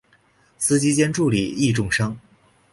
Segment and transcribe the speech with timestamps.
[0.57, 2.17] 司机兼助理亦重伤。